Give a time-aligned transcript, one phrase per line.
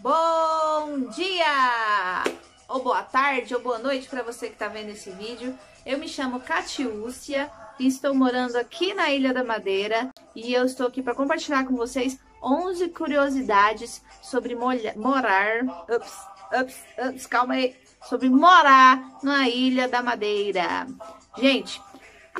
[0.00, 2.22] Bom dia!
[2.68, 5.58] Ou boa tarde, ou boa noite para você que está vendo esse vídeo.
[5.84, 7.50] Eu me chamo Catiúcia
[7.80, 10.10] e estou morando aqui na Ilha da Madeira.
[10.36, 15.64] E eu estou aqui para compartilhar com vocês 11 curiosidades sobre morar...
[15.90, 16.16] Ups,
[16.60, 17.74] ups, ups, calma aí.
[18.08, 20.86] Sobre morar na Ilha da Madeira.
[21.36, 21.82] Gente,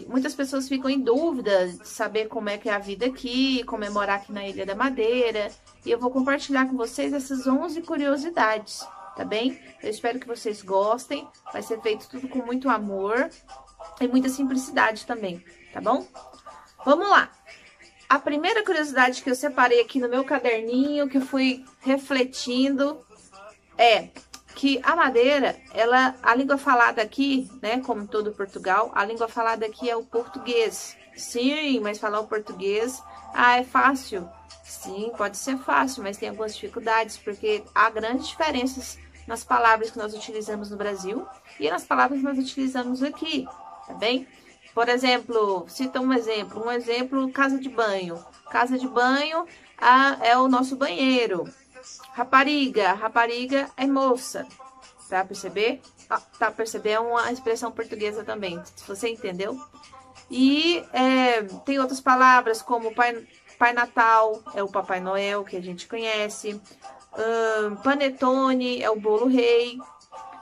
[0.06, 3.84] Muitas pessoas ficam em dúvida de saber como é que é a vida aqui, como
[3.84, 5.50] é morar aqui na Ilha da Madeira.
[5.84, 8.86] E eu vou compartilhar com vocês essas 11 curiosidades,
[9.16, 9.58] tá bem?
[9.82, 11.26] Eu espero que vocês gostem.
[11.52, 13.30] Vai ser feito tudo com muito amor
[14.00, 16.06] e muita simplicidade também, tá bom?
[16.84, 17.30] Vamos lá!
[18.08, 23.04] A primeira curiosidade que eu separei aqui no meu caderninho, que eu fui refletindo,
[23.76, 24.08] é
[24.54, 29.66] que a madeira, ela, a língua falada aqui, né, como todo Portugal, a língua falada
[29.66, 30.96] aqui é o português.
[31.14, 33.02] Sim, mas falar o português,
[33.34, 34.28] ah, é fácil.
[34.68, 39.96] Sim, pode ser fácil, mas tem algumas dificuldades, porque há grandes diferenças nas palavras que
[39.98, 41.26] nós utilizamos no Brasil
[41.58, 43.48] e nas palavras que nós utilizamos aqui,
[43.86, 44.28] tá bem?
[44.74, 48.22] Por exemplo, cita um exemplo, um exemplo, casa de banho.
[48.50, 49.46] Casa de banho
[49.78, 51.50] ah, é o nosso banheiro.
[52.12, 54.46] Rapariga, rapariga é moça.
[55.08, 55.80] Tá perceber?
[56.10, 56.90] Ah, tá perceber?
[56.90, 59.58] É uma expressão portuguesa também, se você entendeu.
[60.30, 63.26] E é, tem outras palavras como pai,
[63.58, 66.60] pai Natal, é o Papai Noel, que a gente conhece.
[67.18, 69.78] Um, panetone é o bolo rei.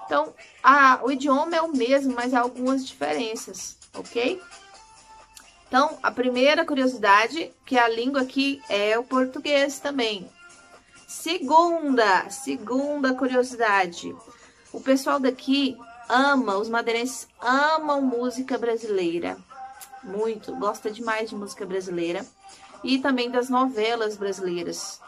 [0.05, 4.41] Então, a, o idioma é o mesmo, mas há algumas diferenças, ok?
[5.67, 10.31] Então, a primeira curiosidade, que a língua aqui é o português também.
[11.09, 14.15] Segunda, segunda curiosidade.
[14.73, 15.77] O pessoal daqui
[16.09, 19.37] ama, os madeirenses amam música brasileira.
[20.05, 22.25] Muito, gosta demais de música brasileira.
[22.87, 25.01] E também das novelas brasileiras.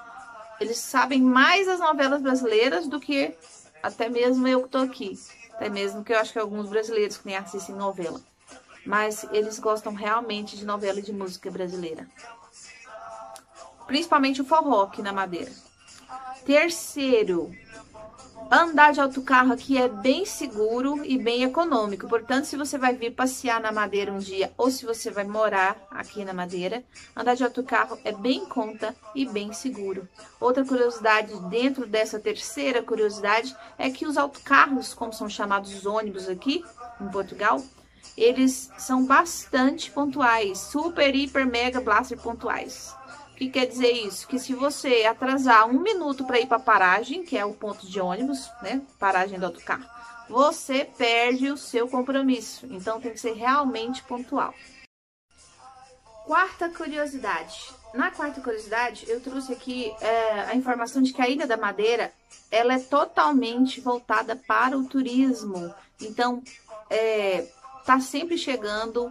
[0.60, 3.32] Eles sabem mais das novelas brasileiras do que
[3.80, 5.16] até mesmo eu que tô aqui.
[5.52, 8.20] Até mesmo que eu acho que alguns brasileiros que nem assistem novela.
[8.84, 12.04] Mas eles gostam realmente de novela e de música brasileira.
[13.86, 15.52] Principalmente o forró aqui na Madeira.
[16.44, 17.50] Terceiro,
[18.50, 22.08] andar de autocarro aqui é bem seguro e bem econômico.
[22.08, 25.76] Portanto, se você vai vir passear na Madeira um dia ou se você vai morar
[25.90, 26.82] aqui na Madeira,
[27.14, 30.08] andar de autocarro é bem em conta e bem seguro.
[30.40, 36.28] Outra curiosidade dentro dessa terceira curiosidade é que os autocarros, como são chamados os ônibus
[36.28, 36.64] aqui
[37.00, 37.62] em Portugal,
[38.16, 42.97] eles são bastante pontuais, super, hiper, mega, blaster pontuais
[43.38, 44.26] que quer dizer isso?
[44.26, 47.86] Que se você atrasar um minuto para ir para a paragem, que é o ponto
[47.86, 48.82] de ônibus, né?
[48.98, 49.86] Paragem do autocarro,
[50.28, 52.66] você perde o seu compromisso.
[52.66, 54.52] Então tem que ser realmente pontual.
[56.26, 57.72] Quarta curiosidade.
[57.94, 62.12] Na quarta curiosidade, eu trouxe aqui é, a informação de que a Ilha da Madeira
[62.50, 65.72] ela é totalmente voltada para o turismo.
[66.00, 66.42] Então,
[66.90, 67.46] é,
[67.86, 69.10] tá sempre chegando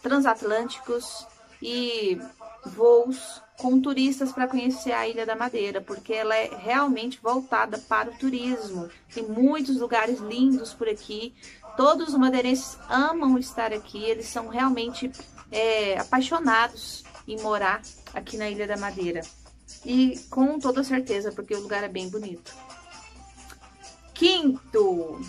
[0.00, 1.26] transatlânticos
[1.60, 2.18] e
[2.64, 8.10] voos com turistas para conhecer a Ilha da Madeira, porque ela é realmente voltada para
[8.10, 8.88] o turismo.
[9.12, 11.34] Tem muitos lugares lindos por aqui.
[11.76, 15.10] Todos os madeirenses amam estar aqui, eles são realmente
[15.50, 17.82] é, apaixonados em morar
[18.14, 19.20] aqui na Ilha da Madeira.
[19.84, 22.54] E com toda certeza, porque o lugar é bem bonito.
[24.14, 25.20] Quinto.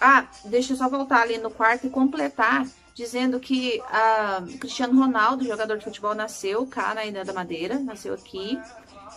[0.00, 5.44] Ah, deixa eu só voltar ali no quarto e completar dizendo que a Cristiano Ronaldo,
[5.44, 8.58] jogador de futebol, nasceu cá na Ilha da Madeira, nasceu aqui.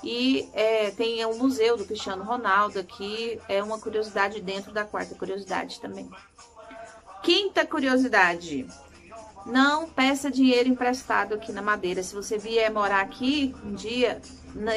[0.04, 5.16] E é, tem um museu do Cristiano Ronaldo aqui, é uma curiosidade dentro da quarta
[5.16, 6.10] curiosidade também.
[7.24, 8.68] Quinta curiosidade,
[9.46, 12.04] não peça dinheiro emprestado aqui na Madeira.
[12.04, 14.22] Se você vier morar aqui um dia,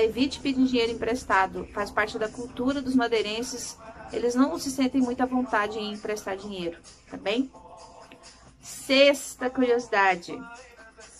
[0.02, 1.66] evite pedir dinheiro emprestado.
[1.72, 3.76] Faz parte da cultura dos madeirenses.
[4.12, 6.78] Eles não se sentem muito à vontade em emprestar dinheiro,
[7.10, 7.50] tá bem?
[8.70, 10.40] Sexta curiosidade.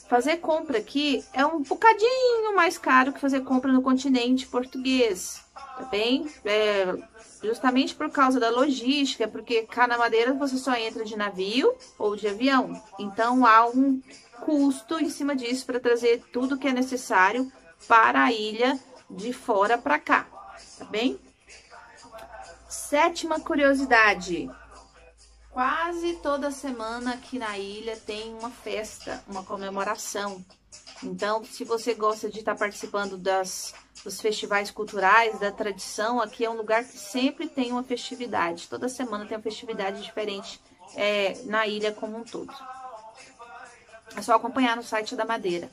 [0.09, 5.85] Fazer compra aqui é um bocadinho mais caro que fazer compra no continente português, tá
[5.91, 6.29] bem?
[6.45, 6.97] É,
[7.43, 12.17] justamente por causa da logística, porque cá na Madeira você só entra de navio ou
[12.17, 12.81] de avião.
[12.99, 14.01] Então há um
[14.41, 17.51] custo em cima disso para trazer tudo que é necessário
[17.87, 20.27] para a ilha de fora para cá,
[20.79, 21.19] tá bem?
[22.69, 24.49] Sétima curiosidade.
[25.61, 30.43] Quase toda semana aqui na ilha tem uma festa, uma comemoração.
[31.03, 36.51] Então, se você gosta de estar participando das, dos festivais culturais, da tradição, aqui é
[36.51, 38.69] um lugar que sempre tem uma festividade.
[38.69, 40.59] Toda semana tem uma festividade diferente
[40.97, 42.55] é, na ilha como um todo.
[44.17, 45.71] É só acompanhar no site da Madeira.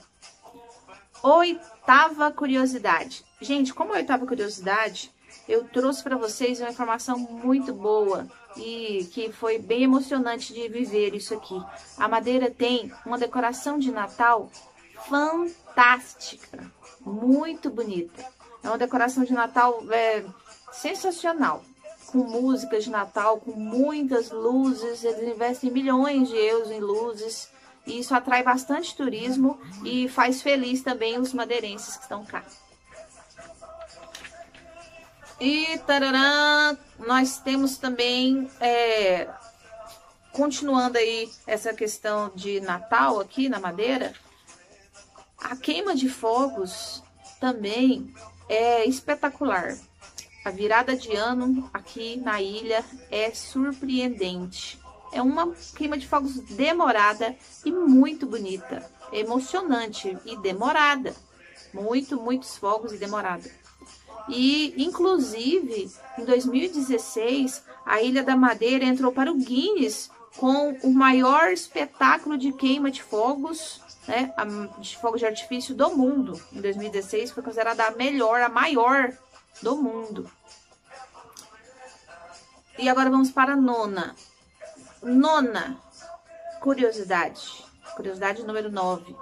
[1.23, 3.23] Oitava curiosidade.
[3.39, 5.13] Gente, como oitava curiosidade,
[5.47, 11.13] eu trouxe para vocês uma informação muito boa e que foi bem emocionante de viver
[11.15, 11.61] isso aqui.
[11.97, 14.49] A madeira tem uma decoração de Natal
[15.07, 16.71] fantástica,
[17.01, 18.25] muito bonita.
[18.63, 20.25] É uma decoração de Natal é,
[20.71, 21.63] sensacional,
[22.07, 25.03] com músicas de Natal, com muitas luzes.
[25.03, 27.49] Eles investem milhões de euros em luzes.
[27.85, 32.43] E isso atrai bastante turismo e faz feliz também os madeirenses que estão cá.
[35.39, 39.29] E tararã, nós temos também, é,
[40.31, 44.13] continuando aí essa questão de Natal aqui na Madeira,
[45.37, 47.03] a queima de fogos
[47.39, 48.11] também
[48.49, 49.77] é espetacular.
[50.43, 54.79] A virada de ano aqui na ilha é surpreendente.
[55.11, 58.89] É uma queima de fogos demorada e muito bonita.
[59.11, 61.15] Emocionante e demorada.
[61.73, 63.49] Muito, muitos fogos e demorada.
[64.29, 71.51] E, inclusive, em 2016, a Ilha da Madeira entrou para o Guinness com o maior
[71.51, 74.33] espetáculo de queima de fogos, né,
[74.79, 76.39] de fogos de artifício do mundo.
[76.53, 79.11] Em 2016 foi considerada a melhor, a maior
[79.61, 80.29] do mundo.
[82.77, 84.15] E agora vamos para a nona.
[85.01, 85.81] Nona
[86.59, 87.65] curiosidade.
[87.95, 89.15] Curiosidade número 9.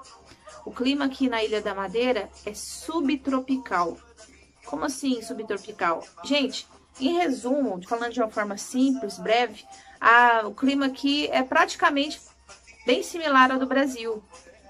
[0.66, 3.98] O clima aqui na Ilha da Madeira é subtropical.
[4.66, 6.04] Como assim subtropical?
[6.24, 6.68] Gente,
[7.00, 9.66] em resumo, falando de uma forma simples, breve,
[10.00, 12.22] a, o clima aqui é praticamente
[12.86, 14.24] bem similar ao do Brasil.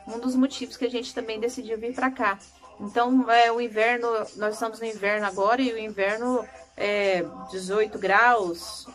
[0.08, 2.40] Um dos motivos que a gente também decidiu vir para cá.
[2.80, 6.46] Então, é, o inverno, nós estamos no inverno agora e o inverno
[6.76, 8.88] é 18 graus,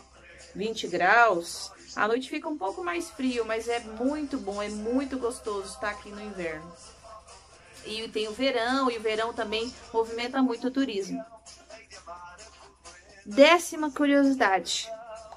[0.55, 1.71] 20 graus.
[1.95, 5.89] A noite fica um pouco mais frio, mas é muito bom, é muito gostoso estar
[5.89, 6.71] aqui no inverno.
[7.85, 11.23] E tem o verão, e o verão também movimenta muito o turismo.
[13.25, 14.89] Décima curiosidade.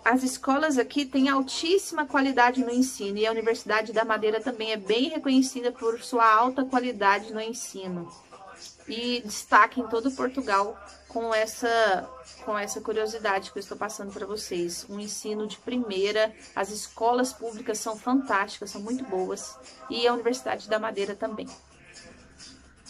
[0.05, 4.77] As escolas aqui têm altíssima qualidade no ensino e a Universidade da Madeira também é
[4.77, 8.13] bem reconhecida por sua alta qualidade no ensino.
[8.87, 12.07] E destaque em todo Portugal com essa
[12.45, 14.85] com essa curiosidade que eu estou passando para vocês.
[14.91, 19.57] Um ensino de primeira, as escolas públicas são fantásticas, são muito boas
[19.89, 21.49] e a Universidade da Madeira também.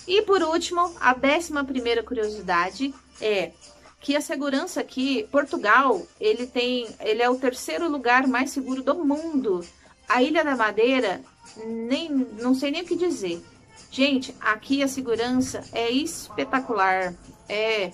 [0.06, 3.52] E por último, a décima primeira curiosidade é
[4.00, 8.94] que a segurança aqui, Portugal, ele tem, ele é o terceiro lugar mais seguro do
[9.02, 9.64] mundo.
[10.06, 11.22] A Ilha da Madeira,
[11.66, 13.42] nem, não sei nem o que dizer.
[13.90, 17.14] Gente, aqui a segurança é espetacular,
[17.48, 17.92] é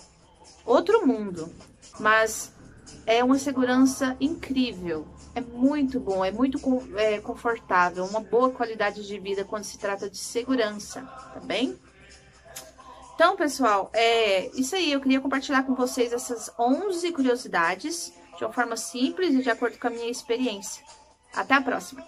[0.64, 1.48] outro mundo,
[2.00, 2.52] mas
[3.06, 5.06] é uma segurança incrível.
[5.34, 6.58] É muito bom, é muito
[6.96, 11.78] é, confortável, uma boa qualidade de vida quando se trata de segurança, tá bem?
[13.20, 14.90] Então, pessoal, é isso aí.
[14.90, 19.78] Eu queria compartilhar com vocês essas 11 curiosidades de uma forma simples e de acordo
[19.78, 20.82] com a minha experiência.
[21.34, 22.02] Até a próxima!